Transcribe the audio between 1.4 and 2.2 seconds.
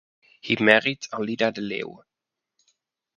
de Leeuw.